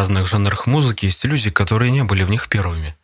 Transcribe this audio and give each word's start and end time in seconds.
разных 0.00 0.26
жанрах 0.26 0.66
музыки 0.66 1.04
есть 1.04 1.24
люди, 1.24 1.50
которые 1.50 1.90
не 1.90 2.04
были 2.04 2.22
в 2.22 2.30
них 2.30 2.48
первыми, 2.48 2.96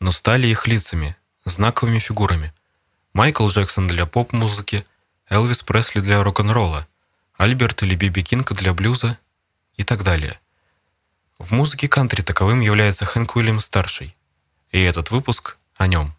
но 0.00 0.10
стали 0.10 0.48
их 0.48 0.66
лицами, 0.66 1.14
знаковыми 1.44 2.00
фигурами. 2.00 2.52
Майкл 3.12 3.46
Джексон 3.46 3.86
для 3.86 4.04
поп-музыки, 4.04 4.84
Элвис 5.28 5.62
Пресли 5.62 6.00
для 6.00 6.24
рок-н-ролла, 6.24 6.88
Альберт 7.36 7.84
или 7.84 7.94
Биби 7.94 8.24
Кинг 8.24 8.52
для 8.52 8.74
блюза 8.74 9.16
и 9.76 9.84
так 9.84 10.02
далее. 10.02 10.40
В 11.38 11.52
музыке 11.52 11.86
кантри 11.86 12.22
таковым 12.22 12.60
является 12.60 13.04
Хэнк 13.04 13.36
Уильямс-старший, 13.36 14.16
и 14.72 14.82
этот 14.82 15.12
выпуск 15.12 15.56
о 15.76 15.86
нем. 15.86 16.12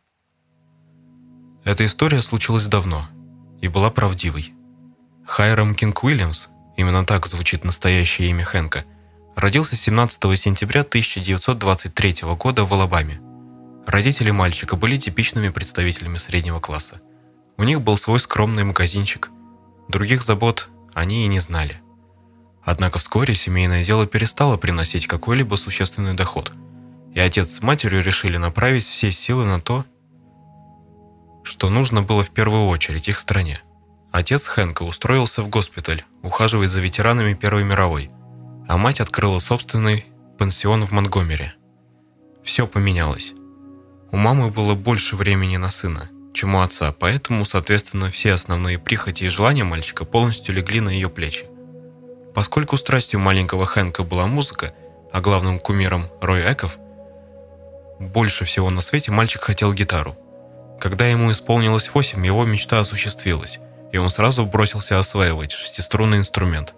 Эта 1.65 1.85
история 1.85 2.21
случилась 2.21 2.67
давно 2.67 3.05
и 3.59 3.67
была 3.67 3.89
правдивой. 3.89 4.53
Хайрам 5.25 5.75
Кинг 5.75 6.05
Уильямс, 6.05 6.47
именно 6.77 7.05
так 7.05 7.27
звучит 7.27 7.65
настоящее 7.65 8.29
имя 8.29 8.45
Хэнка, 8.45 8.85
родился 9.35 9.75
17 9.75 10.37
сентября 10.37 10.81
1923 10.81 12.15
года 12.37 12.65
в 12.65 12.73
Алабаме. 12.73 13.21
Родители 13.87 14.31
мальчика 14.31 14.75
были 14.75 14.97
типичными 14.97 15.49
представителями 15.49 16.17
среднего 16.17 16.59
класса. 16.59 17.01
У 17.57 17.63
них 17.63 17.81
был 17.81 17.97
свой 17.97 18.19
скромный 18.19 18.63
магазинчик. 18.63 19.29
Других 19.87 20.21
забот 20.21 20.69
они 20.93 21.25
и 21.25 21.27
не 21.27 21.39
знали. 21.39 21.81
Однако 22.63 22.99
вскоре 22.99 23.33
семейное 23.33 23.83
дело 23.83 24.05
перестало 24.05 24.57
приносить 24.57 25.07
какой-либо 25.07 25.55
существенный 25.55 26.13
доход, 26.13 26.51
и 27.13 27.19
отец 27.19 27.55
с 27.55 27.61
матерью 27.61 28.03
решили 28.03 28.37
направить 28.37 28.85
все 28.85 29.11
силы 29.11 29.45
на 29.45 29.59
то, 29.59 29.85
что 31.43 31.69
нужно 31.69 32.03
было 32.03 32.23
в 32.23 32.29
первую 32.29 32.67
очередь 32.67 33.07
их 33.07 33.17
стране. 33.17 33.61
Отец 34.11 34.45
Хэнка 34.45 34.83
устроился 34.83 35.41
в 35.41 35.49
госпиталь, 35.49 36.03
ухаживать 36.21 36.69
за 36.69 36.81
ветеранами 36.81 37.33
Первой 37.33 37.63
мировой, 37.63 38.11
а 38.71 38.77
мать 38.77 39.01
открыла 39.01 39.39
собственный 39.39 40.05
пансион 40.37 40.85
в 40.85 40.91
Монгомери. 40.91 41.51
Все 42.41 42.65
поменялось. 42.65 43.33
У 44.11 44.15
мамы 44.15 44.49
было 44.49 44.75
больше 44.75 45.17
времени 45.17 45.57
на 45.57 45.69
сына, 45.69 46.09
чем 46.33 46.55
у 46.55 46.61
отца, 46.61 46.95
поэтому, 46.97 47.43
соответственно, 47.43 48.09
все 48.09 48.31
основные 48.31 48.79
прихоти 48.79 49.25
и 49.25 49.27
желания 49.27 49.65
мальчика 49.65 50.05
полностью 50.05 50.55
легли 50.55 50.79
на 50.79 50.87
ее 50.87 51.09
плечи. 51.09 51.47
Поскольку 52.33 52.77
страстью 52.77 53.19
маленького 53.19 53.65
Хэнка 53.65 54.03
была 54.03 54.25
музыка, 54.25 54.73
а 55.11 55.19
главным 55.19 55.59
кумиром 55.59 56.05
Рой 56.21 56.39
Эков, 56.49 56.77
больше 57.99 58.45
всего 58.45 58.69
на 58.69 58.79
свете 58.79 59.11
мальчик 59.11 59.41
хотел 59.41 59.73
гитару. 59.73 60.15
Когда 60.79 61.07
ему 61.07 61.33
исполнилось 61.33 61.93
8, 61.93 62.25
его 62.25 62.45
мечта 62.45 62.79
осуществилась, 62.79 63.59
и 63.91 63.97
он 63.97 64.09
сразу 64.11 64.45
бросился 64.45 64.97
осваивать 64.97 65.51
шестиструнный 65.51 66.19
инструмент. 66.19 66.73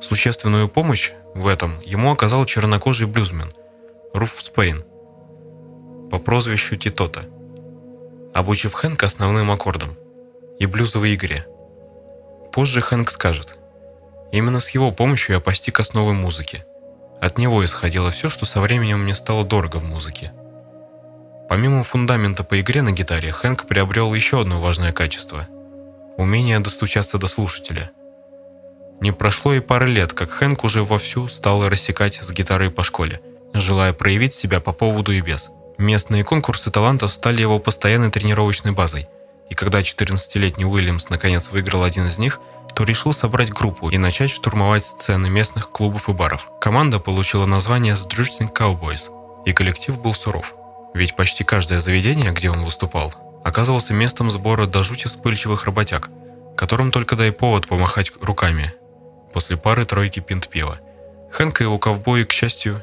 Существенную 0.00 0.68
помощь 0.68 1.12
в 1.34 1.46
этом 1.46 1.80
ему 1.84 2.12
оказал 2.12 2.44
чернокожий 2.46 3.06
блюзмен 3.06 3.50
Руф 4.14 4.40
Спейн 4.42 4.84
по 6.10 6.18
прозвищу 6.18 6.76
Титота, 6.76 7.26
обучив 8.34 8.72
Хэнка 8.72 9.06
основным 9.06 9.50
аккордам 9.50 9.96
и 10.58 10.66
блюзовой 10.66 11.14
игре. 11.14 11.46
Позже 12.52 12.80
Хэнк 12.80 13.10
скажет, 13.10 13.58
именно 14.32 14.60
с 14.60 14.70
его 14.70 14.92
помощью 14.92 15.34
я 15.34 15.40
постиг 15.40 15.80
основы 15.80 16.14
музыки. 16.14 16.64
От 17.20 17.38
него 17.38 17.64
исходило 17.64 18.10
все, 18.10 18.28
что 18.28 18.46
со 18.46 18.60
временем 18.60 19.02
мне 19.02 19.14
стало 19.14 19.44
дорого 19.44 19.78
в 19.78 19.84
музыке– 19.84 20.32
Помимо 21.48 21.82
фундамента 21.82 22.44
по 22.44 22.60
игре 22.60 22.82
на 22.82 22.92
гитаре, 22.92 23.32
Хэнк 23.32 23.66
приобрел 23.66 24.12
еще 24.12 24.42
одно 24.42 24.60
важное 24.60 24.92
качество– 24.92 25.48
умение 26.18 26.60
достучаться 26.60 27.16
до 27.16 27.26
слушателя. 27.26 27.90
Не 29.00 29.12
прошло 29.12 29.54
и 29.54 29.60
пары 29.60 29.86
лет, 29.86 30.12
как 30.12 30.30
Хэнк 30.30 30.64
уже 30.64 30.82
вовсю 30.82 31.28
стал 31.28 31.68
рассекать 31.68 32.14
с 32.20 32.32
гитарой 32.32 32.70
по 32.70 32.82
школе, 32.82 33.20
желая 33.54 33.92
проявить 33.92 34.32
себя 34.32 34.60
по 34.60 34.72
поводу 34.72 35.12
и 35.12 35.20
без. 35.20 35.52
Местные 35.78 36.24
конкурсы 36.24 36.72
талантов 36.72 37.12
стали 37.12 37.40
его 37.40 37.60
постоянной 37.60 38.10
тренировочной 38.10 38.72
базой, 38.72 39.06
и 39.48 39.54
когда 39.54 39.80
14-летний 39.80 40.64
Уильямс 40.64 41.10
наконец 41.10 41.50
выиграл 41.50 41.84
один 41.84 42.06
из 42.06 42.18
них, 42.18 42.40
то 42.74 42.82
решил 42.82 43.12
собрать 43.12 43.50
группу 43.52 43.88
и 43.88 43.98
начать 43.98 44.30
штурмовать 44.30 44.84
сцены 44.84 45.30
местных 45.30 45.70
клубов 45.70 46.08
и 46.08 46.12
баров. 46.12 46.48
Команда 46.60 46.98
получила 46.98 47.46
название 47.46 47.94
Drifting 47.94 48.52
Cowboys, 48.52 49.10
и 49.46 49.52
коллектив 49.52 50.00
был 50.00 50.14
суров. 50.14 50.54
Ведь 50.92 51.14
почти 51.14 51.44
каждое 51.44 51.78
заведение, 51.78 52.32
где 52.32 52.50
он 52.50 52.64
выступал, 52.64 53.14
оказывался 53.44 53.94
местом 53.94 54.32
сбора 54.32 54.66
до 54.66 54.82
жути 54.82 55.06
вспыльчивых 55.06 55.64
работяг, 55.64 56.08
которым 56.56 56.90
только 56.90 57.14
дай 57.14 57.30
повод 57.30 57.68
помахать 57.68 58.10
руками 58.20 58.74
после 59.38 59.56
пары-тройки 59.56 60.18
пинт 60.18 60.48
пива. 60.48 60.80
Хэнк 61.30 61.60
и 61.60 61.64
его 61.64 61.78
ковбои, 61.78 62.24
к 62.24 62.32
счастью, 62.32 62.82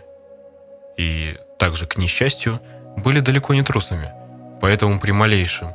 и 0.95 1.37
также 1.59 1.85
к 1.85 1.97
несчастью, 1.97 2.61
были 2.95 3.19
далеко 3.19 3.53
не 3.53 3.61
трусами, 3.61 4.13
поэтому 4.61 5.01
при 5.01 5.11
малейшем 5.11 5.73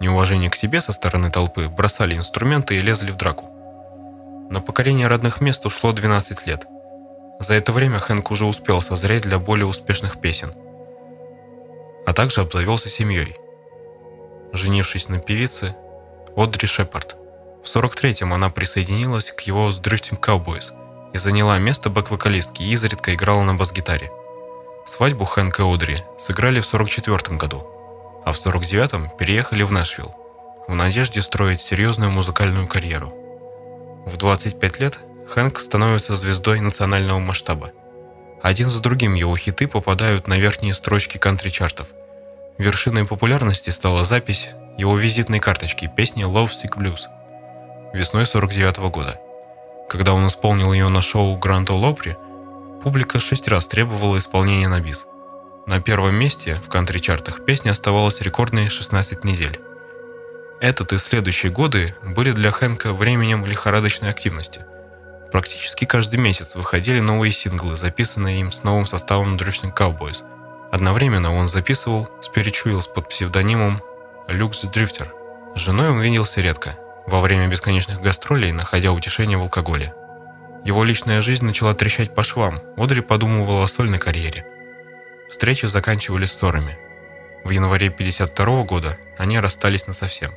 неуважении 0.00 0.48
к 0.48 0.56
себе 0.56 0.80
со 0.80 0.92
стороны 0.92 1.30
толпы 1.30 1.68
бросали 1.68 2.16
инструменты 2.16 2.76
и 2.76 2.80
лезли 2.82 3.12
в 3.12 3.16
драку. 3.16 3.44
На 4.50 4.60
покорение 4.60 5.06
родных 5.06 5.40
мест 5.40 5.64
ушло 5.64 5.92
12 5.92 6.44
лет. 6.48 6.66
За 7.38 7.54
это 7.54 7.70
время 7.70 8.00
Хэнк 8.00 8.28
уже 8.32 8.46
успел 8.46 8.82
созреть 8.82 9.22
для 9.22 9.38
более 9.38 9.66
успешных 9.66 10.20
песен– 10.20 10.52
а 12.06 12.12
также 12.12 12.40
обзавелся 12.40 12.88
семьей. 12.88 13.36
Женившись 14.52 15.08
на 15.08 15.18
певице 15.18 15.74
Одри 16.36 16.66
Шепард, 16.66 17.16
в 17.66 17.76
43-м 17.76 18.32
она 18.32 18.48
присоединилась 18.50 19.30
к 19.30 19.42
его 19.42 19.70
Drifting 19.70 20.20
Cowboys 20.20 20.72
и 21.12 21.18
заняла 21.18 21.58
место 21.58 21.90
бэк-вокалистки 21.90 22.62
и 22.62 22.72
изредка 22.72 23.14
играла 23.14 23.42
на 23.42 23.54
бас-гитаре. 23.54 24.10
Свадьбу 24.84 25.24
Хэнка 25.24 25.62
Одри 25.62 26.02
сыграли 26.16 26.60
в 26.60 26.66
44 26.66 27.36
году, 27.36 27.66
а 28.24 28.32
в 28.32 28.36
49-м 28.36 29.10
переехали 29.18 29.62
в 29.62 29.72
Нэшвилл 29.72 30.14
в 30.68 30.74
надежде 30.74 31.22
строить 31.22 31.60
серьезную 31.60 32.10
музыкальную 32.10 32.66
карьеру. 32.66 33.12
В 34.04 34.16
25 34.16 34.80
лет 34.80 34.98
Хэнк 35.28 35.60
становится 35.60 36.16
звездой 36.16 36.60
национального 36.60 37.18
масштаба– 37.18 37.72
один 38.42 38.68
за 38.68 38.80
другим 38.80 39.14
его 39.14 39.36
хиты 39.36 39.66
попадают 39.66 40.28
на 40.28 40.38
верхние 40.38 40.72
строчки 40.72 41.18
кантри-чартов. 41.18 41.88
Вершиной 42.58 43.04
популярности 43.04 43.70
стала 43.70 44.04
запись 44.04 44.48
его 44.78 44.96
визитной 44.96 45.40
карточки 45.40 45.90
песни 45.94 46.24
Love 46.24 46.50
Sick 46.50 46.76
Blues 46.78 47.08
весной 47.92 48.26
49 48.26 48.78
-го 48.78 48.90
года. 48.90 49.20
Когда 49.88 50.12
он 50.12 50.26
исполнил 50.26 50.72
ее 50.72 50.88
на 50.88 51.02
шоу 51.02 51.36
Гранд 51.36 51.70
Ол 51.70 51.98
публика 52.82 53.18
шесть 53.18 53.48
раз 53.48 53.68
требовала 53.68 54.18
исполнения 54.18 54.68
на 54.68 54.80
бис. 54.80 55.06
На 55.66 55.80
первом 55.80 56.14
месте 56.14 56.54
в 56.54 56.68
кантри-чартах 56.68 57.44
песня 57.44 57.72
оставалась 57.72 58.20
рекордной 58.20 58.68
16 58.68 59.24
недель. 59.24 59.60
Этот 60.60 60.92
и 60.92 60.98
следующие 60.98 61.52
годы 61.52 61.94
были 62.02 62.32
для 62.32 62.50
Хэнка 62.50 62.92
временем 62.92 63.44
лихорадочной 63.44 64.10
активности– 64.10 64.64
Практически 65.32 65.84
каждый 65.84 66.16
месяц 66.18 66.54
выходили 66.54 67.00
новые 67.00 67.32
синглы, 67.32 67.76
записанные 67.76 68.40
им 68.40 68.52
с 68.52 68.62
новым 68.62 68.86
составом 68.86 69.36
Drifting 69.36 69.74
Cowboys. 69.74 70.24
Одновременно 70.70 71.34
он 71.34 71.48
записывал 71.48 72.08
Spirituals 72.22 72.84
под 72.92 73.08
псевдонимом 73.08 73.82
Luke 74.28 74.52
the 74.52 74.72
Drifter. 74.72 75.08
С 75.54 75.60
женой 75.60 75.90
он 75.90 76.00
виделся 76.00 76.40
редко, 76.40 76.78
во 77.06 77.20
время 77.20 77.48
бесконечных 77.48 78.00
гастролей, 78.00 78.52
находя 78.52 78.92
утешение 78.92 79.38
в 79.38 79.42
алкоголе. 79.42 79.94
Его 80.64 80.82
личная 80.82 81.22
жизнь 81.22 81.44
начала 81.44 81.74
трещать 81.74 82.14
по 82.14 82.24
швам, 82.24 82.60
Одри 82.76 83.00
подумывала 83.00 83.64
о 83.64 83.68
сольной 83.68 83.98
карьере. 83.98 84.44
Встречи 85.30 85.66
заканчивались 85.66 86.32
ссорами. 86.32 86.78
В 87.44 87.50
январе 87.50 87.88
1952 87.88 88.64
года 88.64 88.98
они 89.18 89.38
расстались 89.38 89.86
насовсем. 89.86 90.30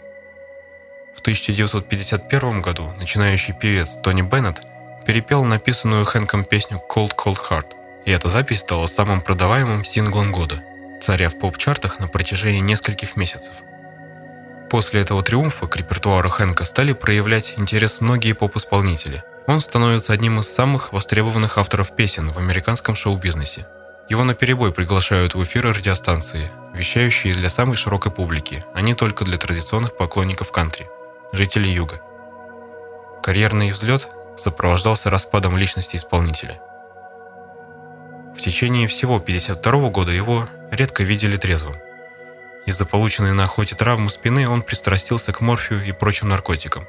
В 1.15 1.21
1951 1.21 2.61
году 2.61 2.93
начинающий 2.97 3.53
певец 3.53 3.97
Тони 3.97 4.21
Беннет 4.21 4.61
перепел 5.05 5.43
написанную 5.43 6.05
Хэнком 6.05 6.43
песню 6.43 6.79
Cold 6.89 7.15
Cold 7.15 7.39
Heart, 7.49 7.65
и 8.05 8.11
эта 8.11 8.29
запись 8.29 8.59
стала 8.59 8.85
самым 8.85 9.21
продаваемым 9.21 9.83
синглом 9.83 10.31
года, 10.31 10.63
царя 11.01 11.29
в 11.29 11.39
поп-чартах 11.39 11.99
на 11.99 12.07
протяжении 12.07 12.59
нескольких 12.59 13.15
месяцев. 13.15 13.63
После 14.69 15.01
этого 15.01 15.23
триумфа 15.23 15.65
к 15.65 15.75
репертуару 15.77 16.29
Хэнка 16.29 16.63
стали 16.63 16.93
проявлять 16.93 17.55
интерес 17.57 18.01
многие 18.01 18.33
поп-исполнители. 18.33 19.23
Он 19.47 19.61
становится 19.61 20.13
одним 20.13 20.39
из 20.39 20.47
самых 20.47 20.93
востребованных 20.93 21.57
авторов 21.57 21.95
песен 21.95 22.29
в 22.29 22.37
американском 22.37 22.95
шоу-бизнесе. 22.95 23.67
Его 24.09 24.23
наперебой 24.23 24.71
приглашают 24.71 25.33
в 25.33 25.43
эфиры 25.43 25.73
радиостанции, 25.73 26.51
вещающие 26.73 27.33
для 27.33 27.49
самой 27.49 27.77
широкой 27.77 28.11
публики, 28.11 28.63
а 28.73 28.81
не 28.81 28.93
только 28.93 29.25
для 29.25 29.37
традиционных 29.37 29.97
поклонников 29.97 30.51
кантри, 30.51 30.87
жителей 31.31 31.71
Юга. 31.71 31.99
Карьерный 33.23 33.71
взлет 33.71 34.07
сопровождался 34.37 35.09
распадом 35.09 35.57
личности 35.57 35.95
исполнителя. 35.95 36.59
В 38.35 38.41
течение 38.41 38.87
всего 38.87 39.15
1952 39.15 39.89
года 39.89 40.11
его 40.11 40.47
редко 40.71 41.03
видели 41.03 41.37
трезвым. 41.37 41.75
Из-за 42.69 42.85
полученной 42.85 43.33
на 43.33 43.45
охоте 43.45 43.73
травмы 43.73 44.11
спины 44.11 44.47
он 44.47 44.61
пристрастился 44.61 45.33
к 45.33 45.41
морфию 45.41 45.83
и 45.83 45.91
прочим 45.91 46.29
наркотикам. 46.29 46.85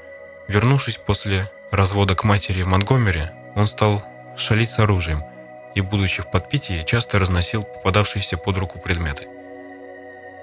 Вернувшись 0.46 0.98
после 0.98 1.50
развода 1.70 2.14
к 2.14 2.22
матери 2.24 2.60
в 2.60 2.66
Монтгомери, 2.66 3.30
он 3.54 3.66
стал 3.66 4.04
шалить 4.36 4.68
с 4.68 4.78
оружием 4.78 5.24
и, 5.74 5.80
будучи 5.80 6.20
в 6.20 6.30
подпитии, 6.30 6.84
часто 6.86 7.18
разносил 7.18 7.62
попадавшиеся 7.62 8.36
под 8.36 8.58
руку 8.58 8.78
предметы. 8.78 9.26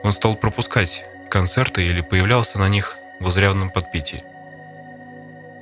Он 0.01 0.12
стал 0.12 0.36
пропускать 0.36 1.06
концерты 1.30 1.86
или 1.86 2.01
появлялся 2.01 2.57
на 2.57 2.68
них 2.68 2.98
в 3.19 3.30
изрядном 3.30 3.69
подпитии. 3.69 4.24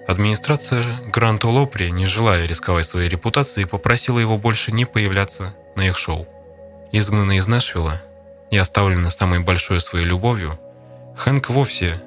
Администрация 0.08 0.86
Гранта 1.08 1.50
Лопри, 1.50 1.92
не 1.92 2.06
желая 2.06 2.46
рисковать 2.46 2.86
своей 2.86 3.10
репутацией, 3.10 3.66
попросила 3.66 4.20
его 4.20 4.38
больше 4.38 4.72
не 4.72 4.86
появляться 4.86 5.54
на 5.76 5.82
их 5.82 5.98
шоу. 5.98 6.26
Изгнанный 6.94 7.40
из 7.40 7.50
Нэшвилла 7.50 8.02
и 8.52 8.58
оставленный 8.58 9.12
самой 9.12 9.40
большой 9.40 9.82
своей 9.82 10.06
любовью, 10.06 10.60
Хэнк 11.18 11.50
вовсе 11.50 12.02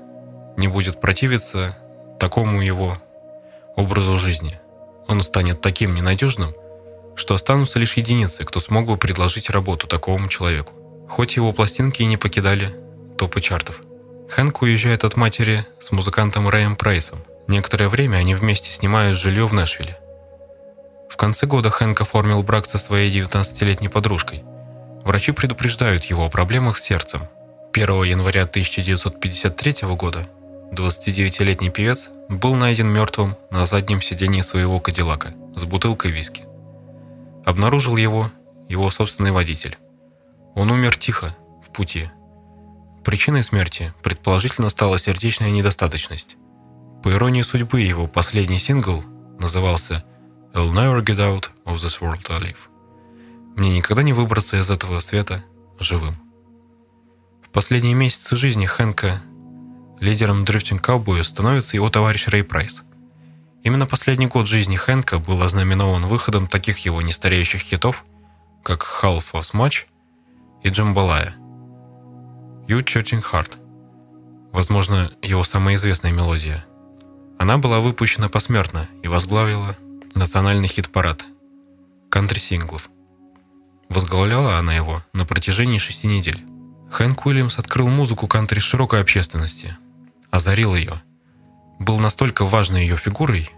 не 0.56 0.68
будет 0.68 1.00
противиться 1.00 1.76
такому 2.18 2.60
его 2.60 2.98
образу 3.76 4.16
жизни. 4.16 4.60
Он 5.06 5.22
станет 5.22 5.60
таким 5.60 5.94
ненадежным, 5.94 6.54
что 7.14 7.34
останутся 7.34 7.78
лишь 7.78 7.94
единицы, 7.94 8.44
кто 8.44 8.60
смог 8.60 8.86
бы 8.86 8.96
предложить 8.96 9.50
работу 9.50 9.86
такому 9.86 10.28
человеку. 10.28 10.74
Хоть 11.08 11.36
его 11.36 11.52
пластинки 11.52 12.02
и 12.02 12.06
не 12.06 12.16
покидали 12.16 12.74
топы 13.16 13.40
чартов. 13.40 13.80
Хэнк 14.28 14.62
уезжает 14.62 15.04
от 15.04 15.16
матери 15.16 15.64
с 15.80 15.90
музыкантом 15.90 16.48
Рэем 16.48 16.76
Прайсом. 16.76 17.18
Некоторое 17.46 17.88
время 17.88 18.18
они 18.18 18.34
вместе 18.34 18.70
снимают 18.70 19.16
жилье 19.16 19.46
в 19.46 19.54
Нэшвилле. 19.54 19.98
В 21.08 21.16
конце 21.16 21.46
года 21.46 21.70
Хэнк 21.70 22.00
оформил 22.00 22.42
брак 22.42 22.66
со 22.66 22.78
своей 22.78 23.10
19-летней 23.10 23.88
подружкой. 23.88 24.42
Врачи 25.04 25.32
предупреждают 25.32 26.04
его 26.04 26.26
о 26.26 26.30
проблемах 26.30 26.78
с 26.78 26.82
сердцем. 26.82 27.22
1 27.72 28.02
января 28.04 28.42
1953 28.42 29.88
года 29.96 30.28
29-летний 30.72 31.70
певец 31.70 32.10
был 32.28 32.54
найден 32.54 32.88
мертвым 32.88 33.36
на 33.50 33.64
заднем 33.66 34.02
сидении 34.02 34.42
своего 34.42 34.80
Кадиллака 34.80 35.34
с 35.54 35.64
бутылкой 35.64 36.10
виски. 36.10 36.42
Обнаружил 37.44 37.96
его 37.96 38.30
его 38.68 38.90
собственный 38.90 39.30
водитель. 39.30 39.78
Он 40.54 40.70
умер 40.70 40.96
тихо, 40.96 41.34
в 41.62 41.70
пути. 41.70 42.10
Причиной 43.04 43.42
смерти 43.42 43.92
предположительно 44.02 44.68
стала 44.68 44.98
сердечная 44.98 45.50
недостаточность. 45.50 46.36
По 47.02 47.10
иронии 47.10 47.42
судьбы, 47.42 47.80
его 47.80 48.06
последний 48.06 48.58
сингл 48.58 49.02
назывался 49.38 50.04
«I'll 50.52 50.72
never 50.72 51.02
get 51.02 51.18
out 51.18 51.48
of 51.64 51.76
this 51.76 52.00
world 52.00 52.22
alive». 52.28 52.58
Мне 53.58 53.76
никогда 53.76 54.04
не 54.04 54.12
выбраться 54.12 54.56
из 54.56 54.70
этого 54.70 55.00
света 55.00 55.44
живым. 55.80 56.14
В 57.42 57.50
последние 57.50 57.92
месяцы 57.92 58.36
жизни 58.36 58.66
Хэнка 58.66 59.20
лидером 59.98 60.44
Drifting 60.44 60.80
Cowboy 60.80 61.24
становится 61.24 61.74
его 61.74 61.90
товарищ 61.90 62.28
Рэй 62.28 62.44
Прайс. 62.44 62.84
Именно 63.64 63.86
последний 63.86 64.28
год 64.28 64.46
жизни 64.46 64.76
Хэнка 64.76 65.18
был 65.18 65.42
ознаменован 65.42 66.06
выходом 66.06 66.46
таких 66.46 66.78
его 66.84 67.02
нестареющих 67.02 67.60
хитов, 67.60 68.04
как 68.62 68.84
Half 69.02 69.32
of 69.32 69.52
Match 69.54 69.86
и 70.62 70.68
Джамбалая. 70.68 71.34
You 72.68 72.84
Churching 72.84 73.24
Heart. 73.28 73.58
Возможно, 74.52 75.10
его 75.20 75.42
самая 75.42 75.74
известная 75.74 76.12
мелодия. 76.12 76.64
Она 77.40 77.58
была 77.58 77.80
выпущена 77.80 78.28
посмертно 78.28 78.88
и 79.02 79.08
возглавила 79.08 79.76
национальный 80.14 80.68
хит-парад 80.68 81.24
кантри-синглов. 82.08 82.88
Возглавляла 83.88 84.58
она 84.58 84.74
его 84.74 85.02
на 85.12 85.24
протяжении 85.24 85.78
шести 85.78 86.06
недель. 86.06 86.44
Хэнк 86.90 87.24
Уильямс 87.26 87.58
открыл 87.58 87.88
музыку 87.88 88.26
кантри 88.26 88.60
широкой 88.60 89.00
общественности, 89.00 89.76
озарил 90.30 90.74
ее, 90.74 90.94
был 91.78 91.98
настолько 91.98 92.44
важной 92.44 92.82
ее 92.82 92.96
фигурой, 92.96 93.50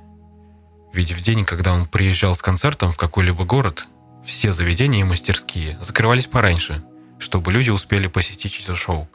ведь 0.93 1.13
в 1.13 1.21
день, 1.21 1.45
когда 1.45 1.73
он 1.73 1.87
приезжал 1.87 2.35
с 2.35 2.43
концертом 2.43 2.91
в 2.93 2.97
какой-либо 2.97 3.45
город, 3.45 3.87
все 4.25 4.53
заведения 4.53 5.01
и 5.01 5.05
мастерские 5.05 5.79
закрывались 5.81 6.27
пораньше, 6.27 6.83
чтобы 7.19 7.53
люди 7.53 7.71
успели 7.71 8.09
посетить 8.09 8.61
это 8.63 8.75
шоу. 8.75 9.09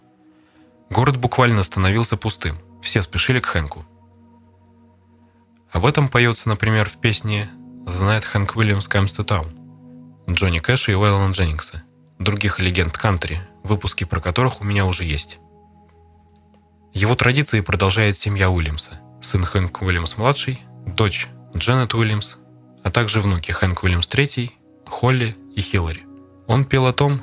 Город 0.89 1.17
буквально 1.17 1.63
становился 1.63 2.15
пустым, 2.15 2.57
все 2.81 3.01
спешили 3.01 3.39
к 3.39 3.47
Хэнку. 3.47 3.85
Об 5.71 5.85
этом 5.85 6.07
поется, 6.07 6.47
например, 6.47 6.89
в 6.89 6.97
песне 6.97 7.49
«The 7.85 8.01
Night 8.01 8.23
Hank 8.33 8.53
Williams 8.55 8.89
Comes 8.89 9.07
to 9.17 9.25
Town» 9.25 9.64
Джонни 10.29 10.59
Кэша 10.59 10.91
и 10.91 10.95
Уэллона 10.95 11.31
Дженнингса, 11.31 11.83
других 12.19 12.59
легенд 12.59 12.97
кантри, 12.97 13.39
выпуски 13.63 14.03
про 14.03 14.19
которых 14.19 14.61
у 14.61 14.63
меня 14.63 14.85
уже 14.85 15.03
есть. 15.03 15.39
Его 16.93 17.15
традиции 17.15 17.61
продолжает 17.61 18.15
семья 18.17 18.49
Уильямса, 18.49 18.99
сын 19.21 19.43
Хэнк 19.43 19.81
Уильямс-младший, 19.81 20.59
дочь 20.87 21.27
Дженнет 21.55 21.93
Уильямс, 21.93 22.37
а 22.83 22.91
также 22.91 23.21
внуки 23.21 23.51
Хэнк 23.51 23.83
Уильямс 23.83 24.07
III, 24.07 24.51
Холли 24.87 25.35
и 25.55 25.61
Хиллари. 25.61 26.03
Он 26.47 26.65
пел 26.65 26.87
о 26.87 26.93
том, 26.93 27.21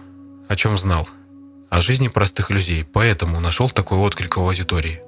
о 0.48 0.56
чем 0.56 0.78
знал, 0.78 1.08
о 1.70 1.80
жизни 1.80 2.08
простых 2.08 2.50
людей, 2.50 2.84
поэтому 2.84 3.40
нашел 3.40 3.70
такой 3.70 3.98
отклик 3.98 4.36
в 4.36 4.40
аудитории. 4.40 5.02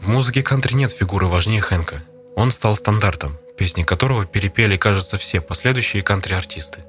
В 0.00 0.08
музыке 0.08 0.42
кантри 0.42 0.74
нет 0.74 0.90
фигуры 0.90 1.26
важнее 1.26 1.62
Хэнка. 1.62 2.02
Он 2.36 2.50
стал 2.50 2.76
стандартом, 2.76 3.38
песни 3.56 3.84
которого 3.84 4.26
перепели, 4.26 4.76
кажется, 4.76 5.16
все 5.16 5.40
последующие 5.40 6.02
кантри-артисты. 6.02 6.84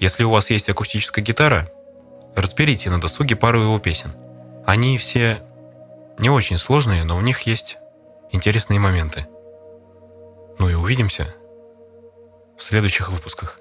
Если 0.00 0.24
у 0.24 0.30
вас 0.30 0.48
есть 0.48 0.70
акустическая 0.70 1.22
гитара, 1.22 1.70
разберите 2.34 2.88
на 2.88 2.98
досуге 2.98 3.36
пару 3.36 3.60
его 3.60 3.78
песен. 3.78 4.10
Они 4.64 4.96
все 4.96 5.42
не 6.18 6.30
очень 6.30 6.56
сложные, 6.56 7.04
но 7.04 7.18
у 7.18 7.20
них 7.20 7.42
есть 7.42 7.76
интересные 8.32 8.80
моменты. 8.80 9.26
Ну 10.58 10.70
и 10.70 10.74
увидимся 10.74 11.34
в 12.56 12.62
следующих 12.62 13.10
выпусках. 13.10 13.59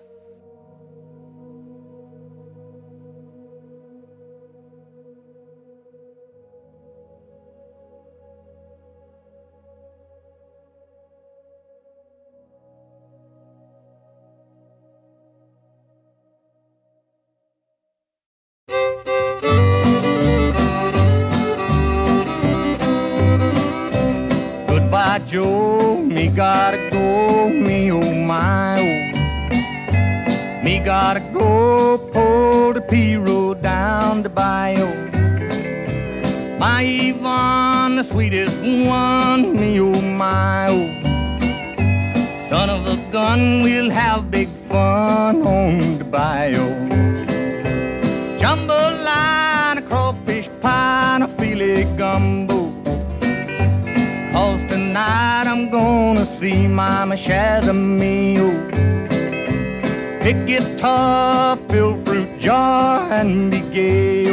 Joe, 25.26 25.98
me 25.98 26.28
gotta 26.28 26.90
go, 26.90 27.50
me 27.50 27.92
oh 27.92 28.14
my 28.14 28.80
oh. 28.80 30.64
Me 30.64 30.80
gotta 30.80 31.20
go 31.32 31.98
pull 32.12 32.74
the 32.74 32.82
P 32.82 33.16
road 33.16 33.62
down 33.62 34.24
the 34.24 34.30
bayou. 34.30 34.88
My 36.58 36.82
Yvonne, 36.82 37.96
the 37.96 38.04
sweetest 38.04 38.60
one, 38.60 39.56
me 39.56 39.80
oh 39.80 40.02
my 40.02 40.68
oh. 40.70 42.38
Son 42.38 42.70
of 42.70 42.88
a 42.88 42.98
gun, 43.12 43.62
we'll 43.62 43.92
have 43.92 44.32
big 44.32 44.50
fun 44.50 45.42
on 45.46 46.00
the 46.00 46.04
bayou. 46.04 46.89
See 56.40 56.68
Mama 56.68 57.16
Shazamio. 57.16 58.50
Pick 60.22 60.48
guitar, 60.48 61.58
fill 61.68 61.98
fruit 62.06 62.40
jar, 62.40 63.12
and 63.12 63.52
be 63.52 63.60
gay. 63.74 64.24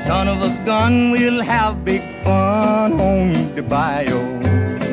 Son 0.00 0.26
of 0.26 0.42
a 0.42 0.50
gun, 0.66 1.12
we'll 1.12 1.40
have 1.40 1.84
big 1.84 2.02
fun 2.24 3.00
on 3.00 3.54
the 3.54 3.62
bayou. 3.62 4.18
Oh. 4.18 4.83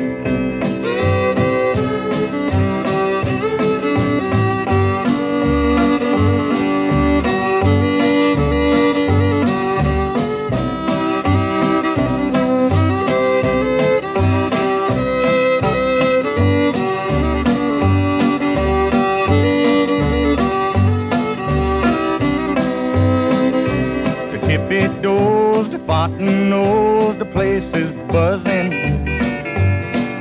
Fontaine 26.02 26.50
knows 26.50 27.16
the 27.16 27.24
place 27.24 27.76
is 27.76 27.92
buzzing. 28.10 28.72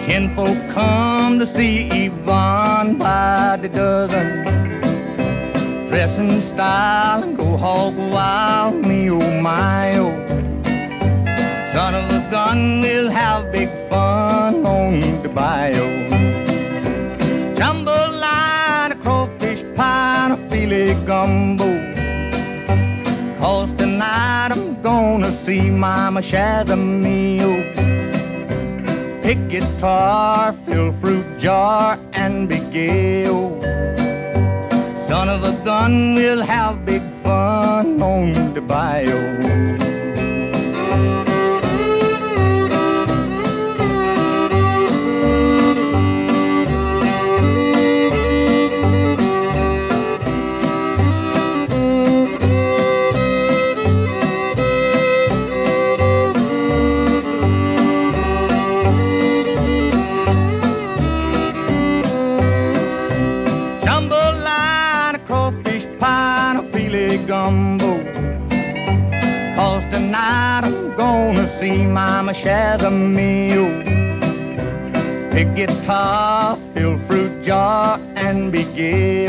Kinfolk 0.05 0.59
come 0.69 1.39
to 1.39 1.45
see 1.47 1.87
Yvonne 2.05 2.99
by 2.99 3.57
the 3.59 3.67
dozen. 3.67 4.43
Dress 5.87 6.19
in 6.19 6.39
style 6.39 7.23
and 7.23 7.35
go 7.35 7.57
hog 7.57 7.97
wild, 7.97 8.75
me 8.85 9.09
oh 9.09 9.41
my 9.41 9.97
see 25.51 25.69
Mama 25.69 26.21
Shazamio. 26.21 27.51
Pick 29.21 29.39
guitar, 29.49 30.53
fill 30.65 30.91
fruit 30.93 31.27
jar, 31.37 31.99
and 32.13 32.47
be 32.47 32.59
gay. 32.75 33.25
Son 35.07 35.27
of 35.35 35.43
a 35.43 35.53
gun, 35.65 36.15
we'll 36.15 36.43
have 36.43 36.85
big 36.85 37.03
fun 37.23 38.01
on 38.01 38.53
the 38.53 38.61
bayou. 38.61 39.80
Mama 72.43 72.89
meal. 72.89 73.69
Pick 75.31 75.53
guitar, 75.55 76.57
fill 76.73 76.97
fruit 76.97 77.43
jar, 77.43 77.99
and 78.15 78.51
be 78.51 78.63
gay. 78.63 79.27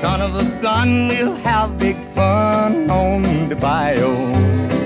Son 0.00 0.20
of 0.20 0.34
a 0.34 0.44
gun, 0.60 1.06
we'll 1.06 1.36
have 1.36 1.78
big 1.78 1.96
fun 2.06 2.90
on 2.90 3.48
the 3.48 3.54
bayou. 3.54 4.77